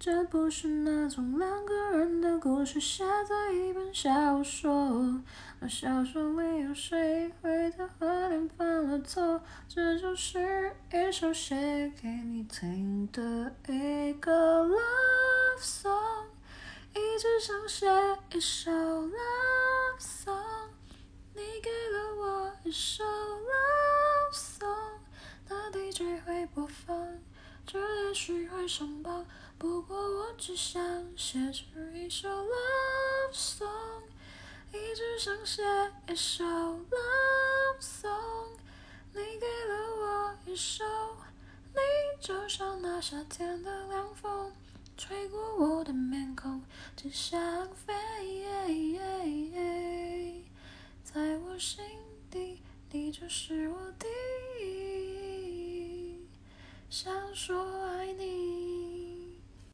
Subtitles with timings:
[0.00, 5.20] 这不是那种两个人的故事，写在一本小说。
[5.58, 9.42] 那小说里有谁会的和脸犯了错？
[9.68, 16.26] 这就是一首写给你听的一个 love song，
[16.94, 17.86] 一直想写
[18.32, 20.68] 一首 love song，
[21.34, 25.00] 你给了我一首 love song，
[25.48, 26.96] 那 DJ 会播放，
[27.66, 29.26] 这也许会上榜，
[30.38, 30.80] 只想
[31.16, 34.02] 写出一首 love song，
[34.72, 35.62] 一直想写
[36.08, 38.56] 一首 love song，
[39.12, 40.84] 你给了我一首，
[41.74, 41.80] 你
[42.20, 44.52] 就像那夏天的凉风，
[44.96, 46.62] 吹过我的面孔，
[46.96, 47.40] 只想
[47.74, 47.92] 飞。
[51.02, 51.82] 在我心
[52.30, 52.62] 底，
[52.92, 54.06] 你就是我的。
[56.88, 57.56] 想说